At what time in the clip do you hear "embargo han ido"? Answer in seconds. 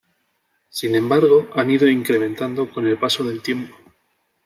0.95-1.87